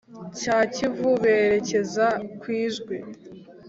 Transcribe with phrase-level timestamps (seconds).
[0.39, 2.07] cya kivu berekeza
[2.41, 2.97] kwijwi